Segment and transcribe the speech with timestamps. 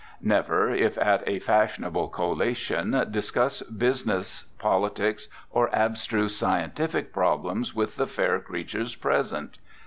[0.23, 8.07] Never, if at a fashionable collation, discuss business, politics or abstruse scientific problems with the
[8.07, 9.59] fair creatures present.